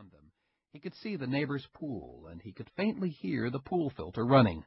beyond 0.00 0.12
them, 0.12 0.30
he 0.72 0.78
could 0.78 0.94
see 0.94 1.16
the 1.16 1.26
neighbor's 1.26 1.66
pool, 1.74 2.26
and 2.30 2.40
he 2.40 2.52
could 2.52 2.70
faintly 2.76 3.10
hear 3.10 3.50
the 3.50 3.58
pool 3.58 3.90
filter 3.90 4.24
running. 4.24 4.64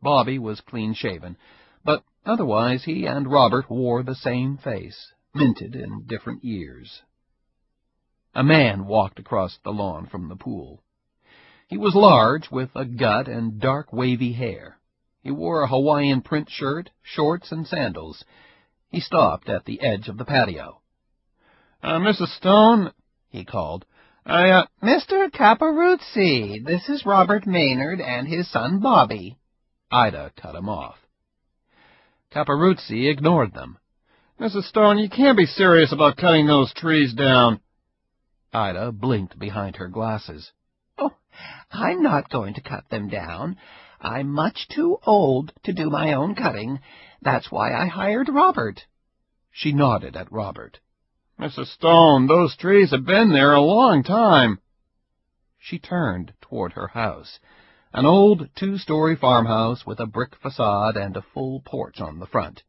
Bobby 0.00 0.38
was 0.38 0.62
clean-shaven, 0.62 1.36
but 1.84 2.02
otherwise 2.24 2.84
he 2.84 3.04
and 3.04 3.30
Robert 3.30 3.68
wore 3.68 4.02
the 4.02 4.14
same 4.14 4.56
face, 4.56 5.12
minted 5.34 5.74
in 5.74 6.06
different 6.06 6.44
years. 6.44 7.02
A 8.34 8.42
man 8.42 8.86
walked 8.86 9.18
across 9.18 9.58
the 9.64 9.70
lawn 9.70 10.06
from 10.06 10.28
the 10.28 10.36
pool. 10.36 10.82
He 11.66 11.76
was 11.76 11.94
large, 11.94 12.50
with 12.50 12.70
a 12.74 12.86
gut 12.86 13.28
and 13.28 13.60
dark 13.60 13.92
wavy 13.92 14.32
hair. 14.32 14.78
He 15.20 15.30
wore 15.30 15.62
a 15.62 15.68
Hawaiian 15.68 16.22
print 16.22 16.48
shirt, 16.48 16.90
shorts, 17.02 17.52
and 17.52 17.66
sandals. 17.66 18.24
He 18.88 19.00
stopped 19.00 19.50
at 19.50 19.66
the 19.66 19.82
edge 19.82 20.08
of 20.08 20.16
the 20.16 20.24
patio. 20.24 20.80
Uh, 21.82 21.98
Mrs. 21.98 22.34
Stone, 22.38 22.92
he 23.28 23.44
called. 23.44 23.84
I, 24.28 24.50
uh... 24.50 24.66
Mr. 24.82 25.32
Caparuzzi, 25.32 26.62
this 26.62 26.86
is 26.90 27.06
Robert 27.06 27.46
Maynard 27.46 27.98
and 27.98 28.28
his 28.28 28.50
son 28.50 28.78
Bobby. 28.78 29.38
Ida 29.90 30.32
cut 30.36 30.54
him 30.54 30.68
off. 30.68 30.98
Caparuzzi 32.30 33.08
ignored 33.10 33.54
them. 33.54 33.78
Mrs. 34.38 34.64
Stone, 34.64 34.98
you 34.98 35.08
can't 35.08 35.38
be 35.38 35.46
serious 35.46 35.92
about 35.94 36.18
cutting 36.18 36.46
those 36.46 36.74
trees 36.74 37.14
down. 37.14 37.60
Ida 38.52 38.92
blinked 38.92 39.38
behind 39.38 39.76
her 39.76 39.88
glasses. 39.88 40.52
Oh, 40.98 41.14
I'm 41.72 42.02
not 42.02 42.28
going 42.28 42.52
to 42.52 42.60
cut 42.60 42.84
them 42.90 43.08
down. 43.08 43.56
I'm 43.98 44.28
much 44.28 44.68
too 44.68 44.98
old 45.06 45.54
to 45.64 45.72
do 45.72 45.88
my 45.88 46.12
own 46.12 46.34
cutting. 46.34 46.80
That's 47.22 47.50
why 47.50 47.72
I 47.72 47.86
hired 47.86 48.28
Robert. 48.28 48.82
She 49.50 49.72
nodded 49.72 50.16
at 50.16 50.30
Robert. 50.30 50.80
Mrs. 51.38 51.66
Stone, 51.66 52.26
those 52.26 52.56
trees 52.56 52.90
have 52.90 53.06
been 53.06 53.32
there 53.32 53.54
a 53.54 53.60
long 53.60 54.02
time. 54.02 54.58
She 55.56 55.78
turned 55.78 56.32
toward 56.40 56.72
her 56.72 56.88
house, 56.88 57.38
an 57.92 58.06
old 58.06 58.48
two-story 58.56 59.14
farmhouse 59.14 59.86
with 59.86 60.00
a 60.00 60.06
brick 60.06 60.34
facade 60.42 60.96
and 60.96 61.16
a 61.16 61.24
full 61.34 61.60
porch 61.64 62.00
on 62.00 62.18
the 62.18 62.26
front. 62.26 62.64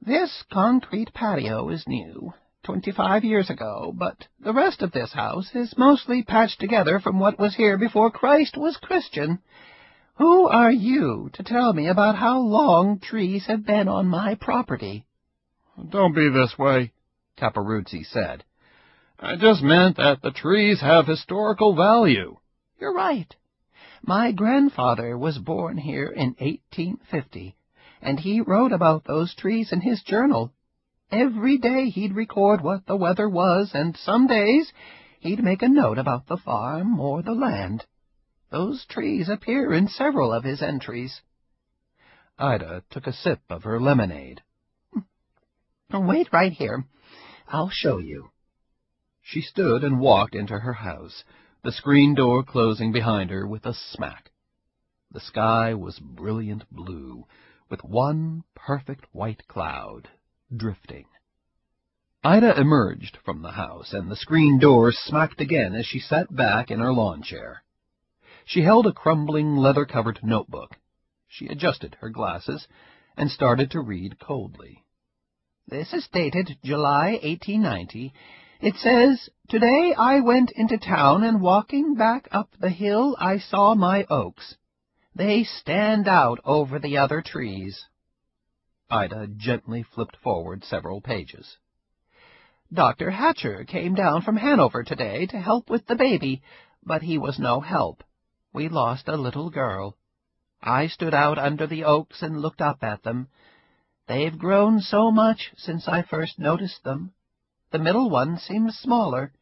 This 0.00 0.44
concrete 0.52 1.12
patio 1.12 1.68
is 1.70 1.88
new, 1.88 2.32
twenty-five 2.62 3.24
years 3.24 3.50
ago, 3.50 3.92
but 3.96 4.28
the 4.38 4.52
rest 4.52 4.80
of 4.80 4.92
this 4.92 5.12
house 5.12 5.50
is 5.52 5.76
mostly 5.76 6.22
patched 6.22 6.60
together 6.60 7.00
from 7.00 7.18
what 7.18 7.38
was 7.38 7.56
here 7.56 7.76
before 7.76 8.12
Christ 8.12 8.56
was 8.56 8.76
Christian. 8.76 9.40
Who 10.18 10.46
are 10.46 10.70
you 10.72 11.30
to 11.32 11.42
tell 11.42 11.72
me 11.72 11.88
about 11.88 12.14
how 12.14 12.38
long 12.38 13.00
trees 13.00 13.46
have 13.46 13.66
been 13.66 13.88
on 13.88 14.06
my 14.06 14.36
property? 14.36 15.04
Don't 15.90 16.14
be 16.14 16.28
this 16.30 16.56
way. 16.56 16.92
Caparuzzi 17.40 18.04
said. 18.04 18.44
I 19.18 19.36
just 19.36 19.62
meant 19.62 19.96
that 19.96 20.20
the 20.22 20.30
trees 20.30 20.80
have 20.80 21.06
historical 21.06 21.74
value. 21.74 22.36
You're 22.78 22.94
right. 22.94 23.34
My 24.02 24.32
grandfather 24.32 25.16
was 25.16 25.38
born 25.38 25.76
here 25.76 26.08
in 26.08 26.34
1850, 26.38 27.56
and 28.02 28.20
he 28.20 28.40
wrote 28.40 28.72
about 28.72 29.04
those 29.04 29.34
trees 29.34 29.72
in 29.72 29.80
his 29.80 30.02
journal. 30.02 30.52
Every 31.10 31.58
day 31.58 31.90
he'd 31.90 32.14
record 32.14 32.62
what 32.62 32.86
the 32.86 32.96
weather 32.96 33.28
was, 33.28 33.72
and 33.74 33.96
some 33.96 34.26
days 34.26 34.72
he'd 35.20 35.42
make 35.42 35.62
a 35.62 35.68
note 35.68 35.98
about 35.98 36.26
the 36.26 36.38
farm 36.38 37.00
or 37.00 37.22
the 37.22 37.34
land. 37.34 37.84
Those 38.50 38.86
trees 38.86 39.28
appear 39.28 39.72
in 39.72 39.88
several 39.88 40.32
of 40.32 40.44
his 40.44 40.62
entries. 40.62 41.20
Ida 42.38 42.84
took 42.90 43.06
a 43.06 43.12
sip 43.12 43.40
of 43.50 43.64
her 43.64 43.80
lemonade. 43.80 44.42
Wait 45.92 46.28
right 46.32 46.52
here. 46.52 46.84
I'll 47.52 47.68
show 47.68 47.98
you. 47.98 48.30
She 49.22 49.40
stood 49.40 49.82
and 49.82 49.98
walked 49.98 50.36
into 50.36 50.60
her 50.60 50.72
house, 50.72 51.24
the 51.64 51.72
screen 51.72 52.14
door 52.14 52.44
closing 52.44 52.92
behind 52.92 53.30
her 53.30 53.44
with 53.44 53.66
a 53.66 53.74
smack. 53.74 54.30
The 55.10 55.18
sky 55.18 55.74
was 55.74 55.98
brilliant 55.98 56.70
blue, 56.70 57.26
with 57.68 57.82
one 57.82 58.44
perfect 58.54 59.06
white 59.12 59.48
cloud 59.48 60.08
drifting. 60.56 61.06
Ida 62.22 62.60
emerged 62.60 63.18
from 63.24 63.42
the 63.42 63.52
house, 63.52 63.92
and 63.92 64.08
the 64.08 64.16
screen 64.16 64.60
door 64.60 64.92
smacked 64.92 65.40
again 65.40 65.74
as 65.74 65.86
she 65.86 65.98
sat 65.98 66.34
back 66.34 66.70
in 66.70 66.78
her 66.78 66.92
lawn 66.92 67.22
chair. 67.22 67.64
She 68.44 68.62
held 68.62 68.86
a 68.86 68.92
crumbling, 68.92 69.56
leather-covered 69.56 70.20
notebook. 70.22 70.76
She 71.26 71.48
adjusted 71.48 71.96
her 72.00 72.10
glasses 72.10 72.68
and 73.16 73.28
started 73.28 73.72
to 73.72 73.80
read 73.80 74.20
coldly. 74.20 74.84
This 75.70 75.92
is 75.92 76.08
dated 76.12 76.58
July 76.64 77.12
1890. 77.22 78.12
It 78.60 78.74
says, 78.74 79.30
Today 79.48 79.94
I 79.96 80.18
went 80.18 80.50
into 80.56 80.78
town, 80.78 81.22
and 81.22 81.40
walking 81.40 81.94
back 81.94 82.26
up 82.32 82.50
the 82.58 82.70
hill 82.70 83.14
I 83.20 83.38
saw 83.38 83.76
my 83.76 84.04
oaks. 84.10 84.56
They 85.14 85.44
stand 85.44 86.08
out 86.08 86.40
over 86.44 86.80
the 86.80 86.98
other 86.98 87.22
trees. 87.22 87.86
Ida 88.90 89.28
gently 89.36 89.84
flipped 89.84 90.16
forward 90.16 90.64
several 90.64 91.00
pages. 91.00 91.56
Dr. 92.72 93.12
Hatcher 93.12 93.62
came 93.62 93.94
down 93.94 94.22
from 94.22 94.38
Hanover 94.38 94.82
today 94.82 95.26
to 95.26 95.38
help 95.38 95.70
with 95.70 95.86
the 95.86 95.94
baby, 95.94 96.42
but 96.82 97.02
he 97.02 97.16
was 97.16 97.38
no 97.38 97.60
help. 97.60 98.02
We 98.52 98.68
lost 98.68 99.06
a 99.06 99.16
little 99.16 99.50
girl. 99.50 99.96
I 100.60 100.88
stood 100.88 101.14
out 101.14 101.38
under 101.38 101.68
the 101.68 101.84
oaks 101.84 102.22
and 102.22 102.42
looked 102.42 102.60
up 102.60 102.82
at 102.82 103.04
them. 103.04 103.28
They've 104.10 104.36
grown 104.36 104.80
so 104.80 105.12
much 105.12 105.52
since 105.56 105.86
I 105.86 106.02
first 106.02 106.36
noticed 106.36 106.82
them. 106.82 107.12
The 107.70 107.78
middle 107.78 108.10
one 108.10 108.38
seems 108.38 108.76
smaller. 108.76 109.32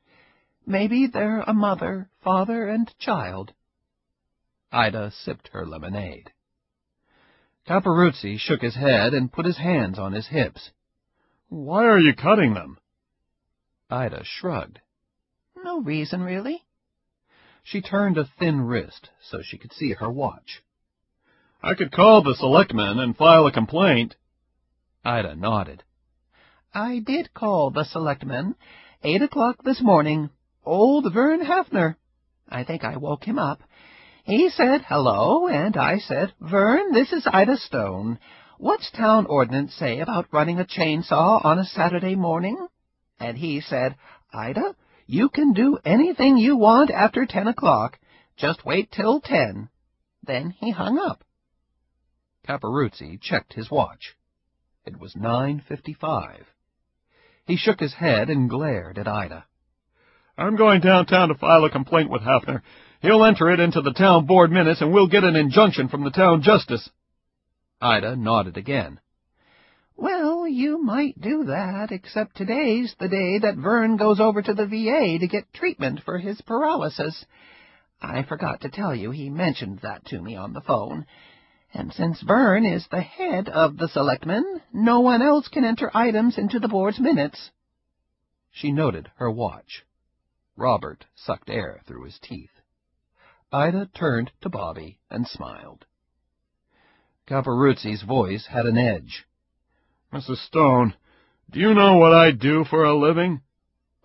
Maybe 0.67 1.06
they're 1.06 1.41
a 1.41 1.55
mother, 1.55 2.11
father, 2.23 2.69
and 2.69 2.93
child. 2.99 3.55
Ida 4.71 5.11
sipped 5.11 5.49
her 5.55 5.65
lemonade. 5.65 6.33
Caparuzzi 7.67 8.37
shook 8.37 8.61
his 8.61 8.75
head 8.75 9.15
and 9.15 9.33
put 9.33 9.47
his 9.47 9.57
hands 9.57 9.99
on 9.99 10.12
his 10.12 10.27
hips. 10.27 10.71
Why 11.49 11.87
are 11.87 11.99
you 11.99 12.15
cutting 12.15 12.53
them? 12.53 12.77
Ida 13.89 14.23
shrugged. 14.23 14.81
No 15.57 15.81
reason, 15.81 16.23
really. 16.23 16.62
She 17.62 17.81
turned 17.81 18.19
a 18.19 18.28
thin 18.39 18.61
wrist 18.61 19.09
so 19.23 19.41
she 19.43 19.57
could 19.57 19.73
see 19.73 19.95
her 19.95 20.11
watch. 20.11 20.62
I 21.62 21.73
could 21.73 21.91
call 21.91 22.23
the 22.23 22.34
selectmen 22.34 22.99
and 22.99 23.17
file 23.17 23.47
a 23.47 23.51
complaint. 23.51 24.15
Ida 25.09 25.37
nodded. 25.37 25.85
I 26.75 26.99
did 26.99 27.33
call 27.33 27.71
the 27.71 27.85
selectmen. 27.85 28.57
Eight 29.03 29.23
o'clock 29.23 29.65
this 29.65 29.81
morning. 29.81 30.29
Old 30.67 31.11
Vern 31.15 31.41
Hafner. 31.41 31.97
I 32.47 32.65
think 32.65 32.85
I 32.85 32.99
woke 32.99 33.25
him 33.25 33.39
up. 33.39 33.63
He 34.25 34.51
said 34.51 34.83
hello, 34.87 35.49
and 35.49 35.79
I 35.79 35.97
said, 35.97 36.35
Vern, 36.43 36.93
this 36.93 37.11
is 37.15 37.27
Ida 37.27 37.57
Stone. 37.57 38.19
What's 38.59 38.91
town 38.91 39.25
ordinance 39.25 39.73
say 39.73 40.01
about 40.01 40.27
running 40.31 40.61
a 40.61 40.67
chainsaw 40.67 41.43
on 41.43 41.59
a 41.59 41.65
Saturday 41.65 42.15
morning? 42.15 42.69
And 43.19 43.39
he 43.39 43.63
said, 43.63 43.97
Ida, 44.31 44.77
you 45.07 45.31
can 45.31 45.55
do 45.55 45.79
anything 45.87 46.37
you 46.37 46.59
want 46.59 46.91
after 46.91 47.25
ten 47.25 47.49
o'clock. 47.49 47.99
Just 48.37 48.67
wait 48.67 48.91
till 48.91 49.23
ten. 49.23 49.71
Then 50.23 50.51
he 50.51 50.71
hung 50.71 50.99
up. 50.99 51.25
Caparuzzi 52.47 53.19
checked 53.23 53.55
his 53.55 53.71
watch. 53.71 54.18
It 54.88 54.99
was 54.99 55.12
9.55. 55.12 56.44
He 57.44 57.59
shook 57.59 57.78
his 57.78 57.93
head 57.93 58.31
and 58.31 58.49
glared 58.49 58.97
at 58.97 59.06
Ida. 59.06 59.44
I'm 60.38 60.56
going 60.56 60.81
downtown 60.81 61.28
to 61.28 61.34
file 61.34 61.66
a 61.66 61.71
complaint 61.71 62.09
with 62.09 62.22
Hafner. 62.22 62.62
He'll 63.03 63.22
enter 63.22 63.50
it 63.50 63.60
into 63.60 63.82
the 63.82 63.93
town 63.93 64.25
board 64.25 64.50
minutes, 64.50 64.81
and 64.81 64.91
we'll 64.91 65.06
get 65.06 65.25
an 65.25 65.37
injunction 65.37 65.88
from 65.88 66.04
the 66.04 66.10
town 66.10 66.41
justice. 66.41 66.88
Ida 67.82 68.16
nodded 68.16 68.56
again. 68.56 68.98
Well, 69.94 70.48
you 70.48 70.82
might 70.82 71.21
do 71.21 71.44
that, 71.44 71.88
except 71.93 72.38
today's 72.38 72.94
the 72.98 73.09
day 73.09 73.41
that 73.41 73.56
Vern 73.56 73.98
goes 73.98 74.21
over 74.21 74.41
to 74.41 74.54
the 74.54 74.65
VA 74.65 75.19
to 75.19 75.28
get 75.28 75.53
treatment 75.53 76.00
for 76.03 76.16
his 76.16 76.41
paralysis. 76.41 77.27
I 78.01 78.22
forgot 78.22 78.63
to 78.63 78.71
tell 78.71 78.95
you 78.95 79.10
he 79.10 79.28
mentioned 79.28 79.80
that 79.83 80.07
to 80.07 80.22
me 80.22 80.34
on 80.34 80.54
the 80.54 80.63
phone. 80.63 81.04
And 81.74 81.92
since 81.92 82.22
Vern 82.22 82.65
is 82.65 82.86
the 82.88 83.03
head 83.03 83.48
of 83.48 83.76
the 83.76 83.88
selectmen, 83.88 84.62
no 84.72 85.00
one 85.00 85.22
else 85.22 85.48
can 85.48 85.65
enter 85.65 85.91
items 85.94 86.38
into 86.38 86.59
the 86.59 86.68
board's 86.68 86.98
minutes. 86.98 87.50
She 88.50 88.72
noted 88.72 89.10
her 89.16 89.30
watch. 89.30 89.84
Robert 90.56 91.04
sucked 91.15 91.50
air 91.50 91.80
through 91.86 92.04
his 92.04 92.18
teeth. 92.18 92.50
Ida 93.53 93.86
turned 93.94 94.32
to 94.41 94.48
Bobby 94.48 94.98
and 95.10 95.26
smiled. 95.26 95.84
Caparuzzi's 97.26 98.03
voice 98.03 98.47
had 98.47 98.66
an 98.66 98.78
edge. 98.78 99.26
Mrs. 100.12 100.38
Stone, 100.38 100.94
do 101.50 101.60
you 101.60 101.74
know 101.74 101.98
what 101.98 102.12
I 102.12 102.30
do 102.32 102.65
for 102.65 102.84
a 102.84 102.98
living? 102.98 103.42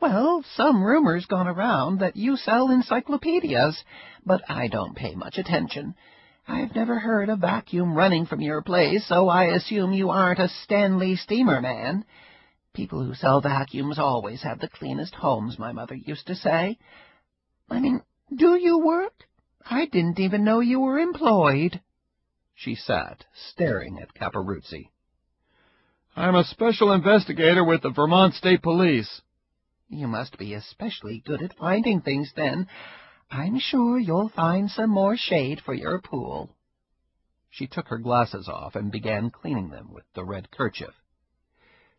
Well, 0.01 0.43
some 0.55 0.83
rumor's 0.83 1.25
gone 1.25 1.47
around 1.47 1.99
that 1.99 2.17
you 2.17 2.35
sell 2.35 2.69
encyclopedias, 2.69 3.83
but 4.25 4.41
I 4.49 4.67
don't 4.67 4.95
pay 4.95 5.15
much 5.15 5.37
attention. 5.37 5.95
I've 6.47 6.75
never 6.75 6.99
heard 6.99 7.29
a 7.29 7.35
vacuum 7.35 7.95
running 7.95 8.25
from 8.25 8.41
your 8.41 8.61
place, 8.61 9.07
so 9.07 9.29
I 9.29 9.45
assume 9.45 9.93
you 9.93 10.09
aren't 10.09 10.39
a 10.39 10.49
Stanley 10.49 11.15
steamer 11.15 11.61
man. 11.61 12.05
People 12.73 13.03
who 13.03 13.13
sell 13.13 13.39
vacuums 13.39 13.97
always 13.97 14.41
have 14.43 14.59
the 14.59 14.67
cleanest 14.67 15.15
homes, 15.15 15.57
my 15.57 15.71
mother 15.71 15.95
used 15.95 16.27
to 16.27 16.35
say. 16.35 16.77
I 17.69 17.79
mean, 17.79 18.01
do 18.35 18.55
you 18.55 18.79
work? 18.79 19.13
I 19.65 19.85
didn't 19.85 20.19
even 20.19 20.43
know 20.43 20.59
you 20.59 20.79
were 20.79 20.99
employed. 20.99 21.79
She 22.55 22.75
sat, 22.75 23.25
staring 23.33 23.99
at 23.99 24.13
Caporuzzi. 24.13 24.89
I'm 26.15 26.35
a 26.35 26.43
special 26.43 26.91
investigator 26.91 27.63
with 27.63 27.81
the 27.81 27.89
Vermont 27.89 28.33
State 28.35 28.61
Police. 28.61 29.21
You 29.89 30.07
must 30.07 30.37
be 30.37 30.53
especially 30.53 31.23
good 31.25 31.41
at 31.41 31.55
finding 31.57 32.01
things, 32.01 32.31
then. 32.35 32.67
I'm 33.29 33.59
sure 33.59 33.99
you'll 33.99 34.29
find 34.29 34.69
some 34.69 34.89
more 34.89 35.17
shade 35.17 35.61
for 35.61 35.73
your 35.73 35.99
pool. 35.99 36.55
She 37.49 37.67
took 37.67 37.87
her 37.89 37.97
glasses 37.97 38.47
off 38.47 38.75
and 38.75 38.91
began 38.91 39.29
cleaning 39.29 39.69
them 39.69 39.91
with 39.91 40.05
the 40.13 40.23
red 40.23 40.49
kerchief. 40.51 40.93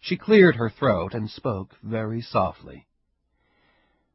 She 0.00 0.16
cleared 0.16 0.56
her 0.56 0.68
throat 0.68 1.14
and 1.14 1.30
spoke 1.30 1.76
very 1.82 2.20
softly. 2.20 2.86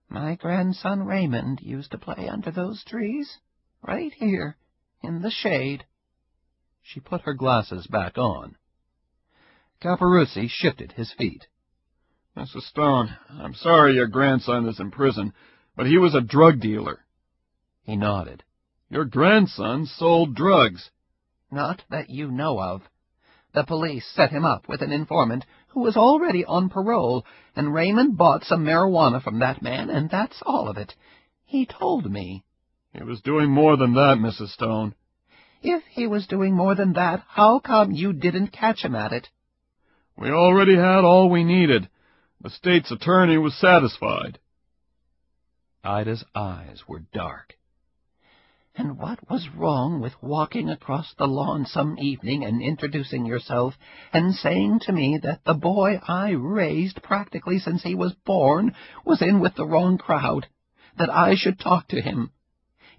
My 0.10 0.36
grandson 0.36 1.04
Raymond 1.04 1.62
used 1.62 1.92
to 1.92 1.98
play 1.98 2.28
under 2.28 2.52
those 2.52 2.84
trees, 2.84 3.40
right 3.82 4.12
here, 4.14 4.58
in 5.02 5.22
the 5.22 5.32
shade. 5.32 5.86
She 6.82 7.00
put 7.00 7.22
her 7.22 7.34
glasses 7.34 7.88
back 7.88 8.18
on. 8.18 8.56
Caporuzzi 9.82 10.48
shifted 10.50 10.92
his 10.92 11.14
feet. 11.14 11.48
Mrs. 12.36 12.64
Stone, 12.64 13.16
I'm 13.30 13.54
sorry 13.54 13.94
your 13.96 14.08
grandson 14.08 14.68
is 14.68 14.80
in 14.80 14.92
prison, 14.92 15.34
but 15.80 15.88
he 15.88 15.98
was 15.98 16.14
a 16.14 16.20
drug 16.20 16.60
dealer. 16.60 17.06
He 17.84 17.96
nodded. 17.96 18.44
Your 18.90 19.06
grandson 19.06 19.86
sold 19.86 20.36
drugs. 20.36 20.90
Not 21.50 21.84
that 21.90 22.10
you 22.10 22.30
know 22.30 22.60
of. 22.60 22.82
The 23.54 23.64
police 23.64 24.06
set 24.14 24.30
him 24.30 24.44
up 24.44 24.68
with 24.68 24.82
an 24.82 24.92
informant 24.92 25.46
who 25.70 25.80
was 25.80 25.96
already 25.96 26.44
on 26.44 26.68
parole, 26.68 27.26
and 27.56 27.74
Raymond 27.74 28.18
bought 28.18 28.44
some 28.44 28.66
marijuana 28.66 29.24
from 29.24 29.40
that 29.40 29.62
man, 29.62 29.90
and 29.90 30.10
that's 30.10 30.44
all 30.46 30.68
of 30.68 30.76
it. 30.76 30.96
He 31.46 31.66
told 31.66 32.12
me. 32.12 32.44
He 32.94 33.02
was 33.02 33.22
doing 33.22 33.50
more 33.50 33.78
than 33.78 33.94
that, 33.94 34.18
Mrs. 34.18 34.50
Stone. 34.50 34.96
If 35.62 35.82
he 35.90 36.08
was 36.08 36.28
doing 36.28 36.54
more 36.54 36.76
than 36.76 36.92
that, 36.94 37.24
how 37.26 37.60
come 37.60 37.94
you 37.94 38.12
didn't 38.12 38.52
catch 38.52 38.84
him 38.84 38.96
at 38.96 39.14
it? 39.14 39.30
We 40.18 40.30
already 40.30 40.76
had 40.76 41.06
all 41.06 41.30
we 41.30 41.46
needed. 41.46 41.88
The 42.42 42.50
state's 42.50 42.92
attorney 42.92 43.38
was 43.38 43.56
satisfied. 43.58 44.40
Ida's 45.90 46.24
eyes 46.36 46.84
were 46.88 47.00
dark. 47.00 47.58
And 48.76 49.00
what 49.00 49.28
was 49.28 49.50
wrong 49.50 50.00
with 50.00 50.22
walking 50.22 50.70
across 50.70 51.16
the 51.16 51.26
lawn 51.26 51.66
some 51.66 51.98
evening 51.98 52.46
and 52.46 52.62
introducing 52.62 53.26
yourself 53.26 53.74
and 54.14 54.36
saying 54.36 54.82
to 54.82 54.92
me 54.92 55.18
that 55.24 55.44
the 55.46 55.56
boy 55.56 56.00
I 56.08 56.30
raised 56.34 57.02
practically 57.02 57.58
since 57.58 57.82
he 57.82 57.96
was 57.96 58.14
born 58.14 58.76
was 59.04 59.24
in 59.24 59.40
with 59.40 59.56
the 59.56 59.66
wrong 59.66 59.98
crowd, 59.98 60.46
that 61.00 61.10
I 61.10 61.34
should 61.34 61.60
talk 61.60 61.88
to 61.88 62.02
him? 62.02 62.34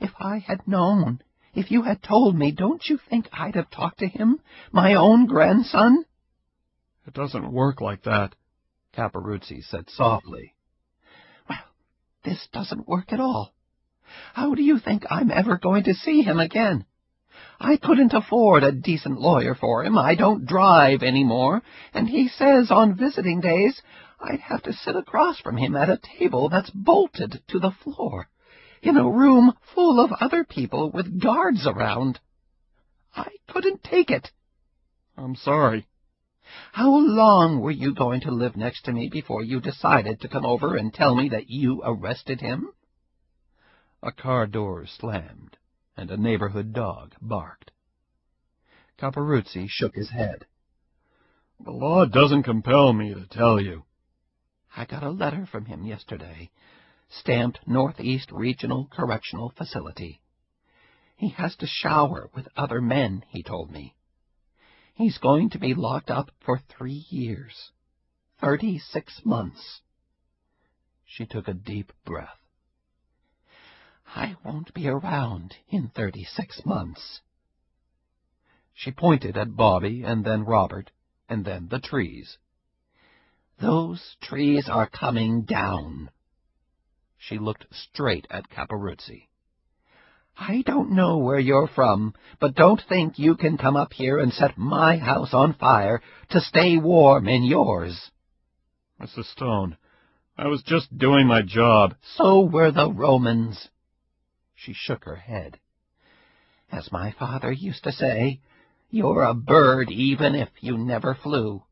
If 0.00 0.10
I 0.18 0.38
had 0.38 0.66
known, 0.66 1.22
if 1.54 1.70
you 1.70 1.82
had 1.82 2.02
told 2.02 2.34
me, 2.34 2.50
don't 2.50 2.84
you 2.88 2.98
think 3.08 3.28
I'd 3.32 3.54
have 3.54 3.70
talked 3.70 4.00
to 4.00 4.08
him, 4.08 4.40
my 4.72 4.94
own 4.94 5.26
grandson? 5.26 6.04
It 7.06 7.14
doesn't 7.14 7.52
work 7.52 7.80
like 7.80 8.02
that, 8.02 8.34
Caporuzzi 8.92 9.62
said 9.62 9.88
softly. 9.90 10.54
This 12.24 12.48
doesn't 12.52 12.88
work 12.88 13.12
at 13.12 13.20
all. 13.20 13.54
How 14.34 14.54
do 14.54 14.62
you 14.62 14.78
think 14.78 15.04
I'm 15.08 15.30
ever 15.30 15.56
going 15.58 15.84
to 15.84 15.94
see 15.94 16.22
him 16.22 16.38
again? 16.38 16.84
I 17.58 17.76
couldn't 17.76 18.12
afford 18.12 18.62
a 18.62 18.72
decent 18.72 19.20
lawyer 19.20 19.54
for 19.54 19.84
him. 19.84 19.96
I 19.96 20.14
don't 20.14 20.46
drive 20.46 21.02
any 21.02 21.24
more, 21.24 21.62
and 21.94 22.08
he 22.08 22.28
says 22.28 22.70
on 22.70 22.96
visiting 22.96 23.40
days 23.40 23.80
I'd 24.20 24.40
have 24.40 24.62
to 24.64 24.72
sit 24.72 24.96
across 24.96 25.40
from 25.40 25.56
him 25.56 25.76
at 25.76 25.88
a 25.88 26.00
table 26.18 26.48
that's 26.48 26.70
bolted 26.70 27.42
to 27.48 27.58
the 27.58 27.70
floor, 27.70 28.28
in 28.82 28.96
a 28.96 29.08
room 29.08 29.52
full 29.74 30.00
of 30.00 30.12
other 30.20 30.44
people 30.44 30.90
with 30.90 31.22
guards 31.22 31.66
around. 31.66 32.18
I 33.14 33.28
couldn't 33.48 33.82
take 33.82 34.10
it. 34.10 34.30
I'm 35.16 35.36
sorry. 35.36 35.86
How 36.72 36.90
long 36.90 37.60
were 37.60 37.70
you 37.70 37.94
going 37.94 38.20
to 38.22 38.30
live 38.30 38.56
next 38.56 38.82
to 38.82 38.92
me 38.92 39.08
before 39.08 39.42
you 39.42 39.60
decided 39.60 40.20
to 40.20 40.28
come 40.28 40.44
over 40.44 40.76
and 40.76 40.92
tell 40.92 41.14
me 41.14 41.28
that 41.28 41.50
you 41.50 41.82
arrested 41.84 42.40
him? 42.40 42.72
A 44.02 44.12
car 44.12 44.46
door 44.46 44.86
slammed, 44.86 45.58
and 45.96 46.10
a 46.10 46.16
neighborhood 46.16 46.72
dog 46.72 47.14
barked. 47.20 47.70
Caporuzzi 48.98 49.66
shook 49.68 49.94
his 49.94 50.10
head. 50.10 50.46
The 51.58 51.72
law 51.72 52.06
doesn't 52.06 52.44
compel 52.44 52.92
me 52.92 53.12
to 53.14 53.26
tell 53.26 53.60
you. 53.60 53.84
I 54.76 54.86
got 54.86 55.02
a 55.02 55.10
letter 55.10 55.46
from 55.46 55.66
him 55.66 55.84
yesterday, 55.84 56.50
stamped 57.08 57.60
Northeast 57.66 58.32
Regional 58.32 58.86
Correctional 58.90 59.50
Facility. 59.50 60.20
He 61.16 61.28
has 61.30 61.56
to 61.56 61.66
shower 61.66 62.30
with 62.34 62.48
other 62.56 62.80
men, 62.80 63.24
he 63.28 63.42
told 63.42 63.70
me. 63.70 63.94
He's 64.94 65.18
going 65.18 65.50
to 65.50 65.58
be 65.58 65.74
locked 65.74 66.10
up 66.10 66.30
for 66.44 66.58
three 66.58 67.06
years. 67.08 67.70
Thirty-six 68.40 69.22
months. 69.24 69.80
She 71.04 71.26
took 71.26 71.48
a 71.48 71.54
deep 71.54 71.92
breath. 72.04 72.38
I 74.06 74.36
won't 74.44 74.74
be 74.74 74.88
around 74.88 75.54
in 75.68 75.88
thirty-six 75.88 76.62
months. 76.64 77.20
She 78.74 78.90
pointed 78.90 79.36
at 79.36 79.56
Bobby, 79.56 80.02
and 80.04 80.24
then 80.24 80.44
Robert, 80.44 80.90
and 81.28 81.44
then 81.44 81.68
the 81.70 81.80
trees. 81.80 82.38
Those 83.60 84.16
trees 84.22 84.68
are 84.68 84.88
coming 84.88 85.42
down. 85.42 86.10
She 87.18 87.38
looked 87.38 87.66
straight 87.70 88.26
at 88.30 88.48
Caporuzzi. 88.48 89.28
I 90.42 90.62
don't 90.64 90.92
know 90.92 91.18
where 91.18 91.38
you're 91.38 91.68
from, 91.68 92.14
but 92.40 92.54
don't 92.54 92.80
think 92.88 93.18
you 93.18 93.36
can 93.36 93.58
come 93.58 93.76
up 93.76 93.92
here 93.92 94.18
and 94.18 94.32
set 94.32 94.56
my 94.56 94.96
house 94.96 95.34
on 95.34 95.52
fire 95.52 96.00
to 96.30 96.40
stay 96.40 96.78
warm 96.78 97.28
in 97.28 97.44
yours. 97.44 98.10
Mrs. 98.98 99.26
Stone, 99.26 99.76
I 100.38 100.46
was 100.46 100.62
just 100.62 100.96
doing 100.96 101.26
my 101.26 101.42
job. 101.42 101.94
So 102.16 102.40
were 102.40 102.72
the 102.72 102.90
Romans. 102.90 103.68
She 104.54 104.72
shook 104.72 105.04
her 105.04 105.16
head. 105.16 105.60
As 106.72 106.90
my 106.90 107.12
father 107.18 107.52
used 107.52 107.84
to 107.84 107.92
say, 107.92 108.40
you're 108.88 109.24
a 109.24 109.34
bird 109.34 109.90
even 109.90 110.34
if 110.34 110.48
you 110.60 110.78
never 110.78 111.14
flew. 111.14 111.64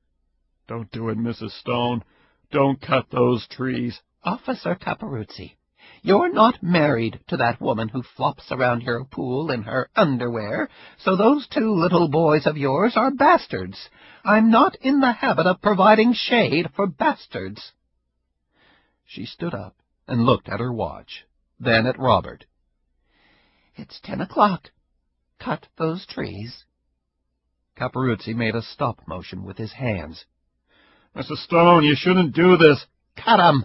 Don't 0.66 0.92
do 0.92 1.08
it, 1.08 1.16
Mrs. 1.16 1.58
Stone. 1.58 2.04
Don't 2.50 2.82
cut 2.82 3.06
those 3.10 3.48
trees. 3.48 3.98
Officer 4.22 4.74
Caporuzzi, 4.74 5.54
you're 6.02 6.32
not 6.32 6.62
married 6.62 7.20
to 7.28 7.36
that 7.36 7.60
woman 7.60 7.88
who 7.88 8.02
flops 8.02 8.50
around 8.50 8.82
your 8.82 9.04
pool 9.04 9.50
in 9.50 9.62
her 9.62 9.90
underwear, 9.96 10.68
so 10.98 11.16
those 11.16 11.46
two 11.48 11.72
little 11.74 12.08
boys 12.08 12.46
of 12.46 12.56
yours 12.56 12.94
are 12.96 13.10
bastards. 13.10 13.88
I'm 14.24 14.50
not 14.50 14.76
in 14.80 15.00
the 15.00 15.12
habit 15.12 15.46
of 15.46 15.62
providing 15.62 16.12
shade 16.14 16.68
for 16.74 16.86
bastards. 16.86 17.72
She 19.04 19.24
stood 19.24 19.54
up 19.54 19.76
and 20.06 20.24
looked 20.24 20.48
at 20.48 20.60
her 20.60 20.72
watch, 20.72 21.24
then 21.58 21.86
at 21.86 21.98
Robert. 21.98 22.44
It's 23.76 24.00
ten 24.02 24.20
o'clock. 24.20 24.70
Cut 25.38 25.66
those 25.76 26.06
trees. 26.06 26.64
Caporuzzi 27.78 28.34
made 28.34 28.54
a 28.54 28.62
stop 28.62 29.06
motion 29.06 29.44
with 29.44 29.56
his 29.56 29.72
hands. 29.72 30.24
Mrs. 31.16 31.44
Stone, 31.44 31.84
you 31.84 31.94
shouldn't 31.96 32.34
do 32.34 32.56
this. 32.56 32.84
Cut 33.16 33.40
'em! 33.40 33.64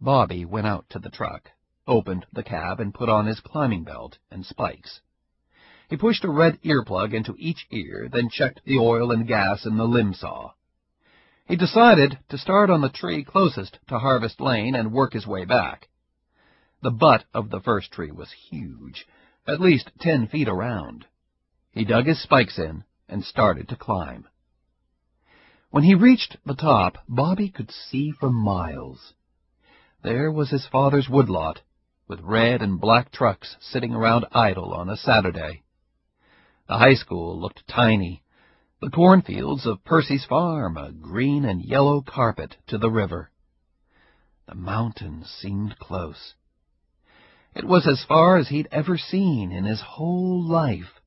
Bobby 0.00 0.46
went 0.46 0.66
out 0.66 0.88
to 0.90 0.98
the 0.98 1.10
truck, 1.10 1.50
opened 1.86 2.26
the 2.32 2.42
cab, 2.42 2.80
and 2.80 2.94
put 2.94 3.10
on 3.10 3.26
his 3.26 3.40
climbing 3.40 3.84
belt 3.84 4.16
and 4.30 4.46
spikes. 4.46 5.00
He 5.90 5.96
pushed 5.96 6.24
a 6.24 6.30
red 6.30 6.58
earplug 6.62 7.12
into 7.12 7.34
each 7.36 7.66
ear, 7.70 8.08
then 8.10 8.30
checked 8.30 8.62
the 8.64 8.78
oil 8.78 9.10
and 9.10 9.26
gas 9.26 9.66
in 9.66 9.76
the 9.76 9.86
limb 9.86 10.14
saw. 10.14 10.52
He 11.44 11.56
decided 11.56 12.18
to 12.28 12.38
start 12.38 12.70
on 12.70 12.80
the 12.80 12.88
tree 12.88 13.24
closest 13.24 13.78
to 13.88 13.98
Harvest 13.98 14.40
Lane 14.40 14.74
and 14.74 14.92
work 14.92 15.12
his 15.12 15.26
way 15.26 15.44
back. 15.44 15.88
The 16.80 16.92
butt 16.92 17.24
of 17.34 17.50
the 17.50 17.60
first 17.60 17.92
tree 17.92 18.12
was 18.12 18.32
huge, 18.32 19.06
at 19.46 19.60
least 19.60 19.90
ten 19.98 20.28
feet 20.28 20.48
around. 20.48 21.06
He 21.72 21.84
dug 21.84 22.06
his 22.06 22.22
spikes 22.22 22.58
in 22.58 22.84
and 23.08 23.22
started 23.24 23.68
to 23.68 23.76
climb. 23.76 24.28
When 25.70 25.84
he 25.84 25.94
reached 25.94 26.36
the 26.46 26.54
top, 26.54 26.98
Bobby 27.08 27.50
could 27.50 27.70
see 27.70 28.12
for 28.12 28.30
miles. 28.30 29.12
There 30.02 30.32
was 30.32 30.48
his 30.48 30.66
father's 30.66 31.10
woodlot, 31.10 31.60
with 32.08 32.20
red 32.20 32.62
and 32.62 32.80
black 32.80 33.12
trucks 33.12 33.56
sitting 33.60 33.94
around 33.94 34.24
idle 34.32 34.72
on 34.72 34.88
a 34.88 34.96
Saturday. 34.96 35.62
The 36.68 36.78
high 36.78 36.94
school 36.94 37.38
looked 37.38 37.68
tiny, 37.68 38.22
the 38.80 38.88
cornfields 38.88 39.66
of 39.66 39.84
Percy's 39.84 40.24
farm 40.24 40.78
a 40.78 40.90
green 40.90 41.44
and 41.44 41.62
yellow 41.62 42.00
carpet 42.00 42.56
to 42.68 42.78
the 42.78 42.90
river. 42.90 43.30
The 44.46 44.54
mountains 44.54 45.28
seemed 45.28 45.78
close. 45.78 46.34
It 47.54 47.66
was 47.66 47.86
as 47.86 48.02
far 48.02 48.38
as 48.38 48.48
he'd 48.48 48.68
ever 48.72 48.96
seen 48.96 49.52
in 49.52 49.64
his 49.64 49.82
whole 49.82 50.42
life. 50.42 51.00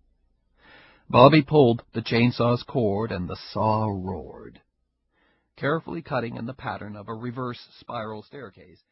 Bobby 1.10 1.42
pulled 1.42 1.84
the 1.94 2.04
chainsaw's 2.04 2.62
cord 2.62 3.12
and 3.12 3.28
the 3.28 3.38
saw 3.52 3.88
roared. 3.88 4.62
Carefully 5.58 6.02
cutting 6.02 6.38
in 6.38 6.46
the 6.46 6.54
pattern 6.54 6.96
of 6.96 7.08
a 7.08 7.14
reverse 7.14 7.60
spiral 7.80 8.24
staircase. 8.24 8.84